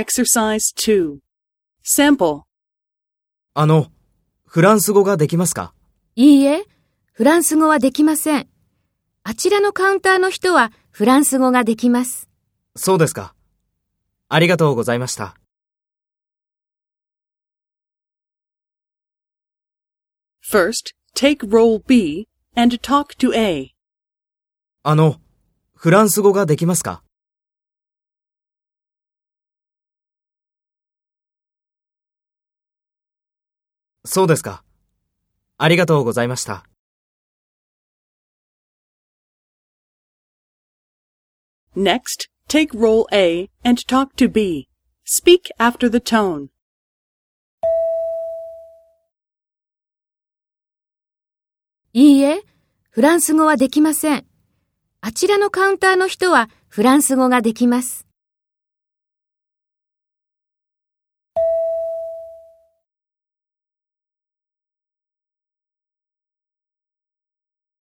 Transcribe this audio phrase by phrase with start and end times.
[0.00, 1.18] Exercise 2.
[1.84, 2.44] Sample.
[3.52, 3.88] あの、
[4.46, 5.74] フランス語ができますか？
[6.16, 6.64] いいえ、
[7.12, 8.48] フランス語はできません。
[9.24, 12.30] あちらのカウンターの人はフランス語ができます。
[12.76, 13.34] そうですか。
[14.30, 15.36] ありがとうございました。
[20.50, 22.26] First, take role B
[22.56, 23.74] and talk to A.
[24.82, 25.16] あの、
[25.74, 27.02] フランス語ができますか？
[34.04, 34.64] そうですか。
[35.58, 36.64] ありがとうございました。
[41.76, 44.68] Next, take role A and talk to B.
[45.04, 46.48] Speak after the tone.
[51.92, 52.42] いいえ、
[52.90, 54.26] フランス語はできません。
[55.00, 58.06] あちらのカウンターの人はフランス語ができます。